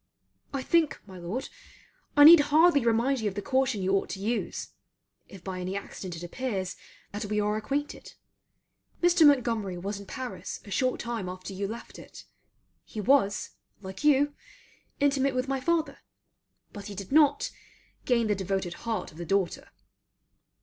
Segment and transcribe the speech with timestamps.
[0.51, 1.47] I think, my Lord,
[2.17, 4.69] I need hardly remind you of the caution you ought to use,
[5.29, 6.75] if by any accident it appears
[7.11, 8.15] that we are acquainted.
[9.03, 9.27] Mr.
[9.27, 12.23] Montgomery was in Paris a short time after you left it.
[12.83, 13.51] He was,
[13.83, 14.33] like you,
[14.99, 15.99] intimate with my father;
[16.73, 17.51] but he did not,
[18.05, 19.67] gain the devoted heart of the daughter.